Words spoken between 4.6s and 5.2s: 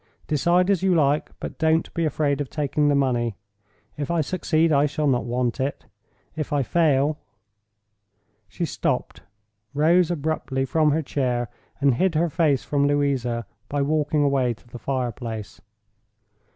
I shall